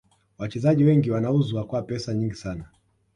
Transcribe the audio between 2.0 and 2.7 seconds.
nyingi sana